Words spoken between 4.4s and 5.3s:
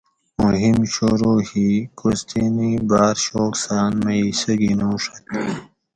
گِنُوڛت